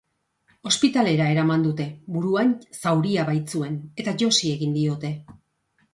Ospitalera 0.69 1.27
eraman 1.33 1.67
dute 1.67 1.85
buruan 2.15 2.55
zauria 2.79 3.27
baitzuen 3.31 3.79
eta 4.05 4.19
josi 4.23 4.55
egin 4.59 4.77
diote. 4.79 5.13